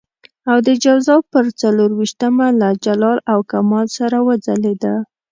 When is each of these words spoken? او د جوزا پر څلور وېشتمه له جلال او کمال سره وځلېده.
او 0.51 0.57
د 0.67 0.69
جوزا 0.83 1.15
پر 1.31 1.45
څلور 1.61 1.89
وېشتمه 1.99 2.47
له 2.61 2.69
جلال 2.85 3.17
او 3.31 3.39
کمال 3.51 3.87
سره 3.97 4.17
وځلېده. 4.27 4.95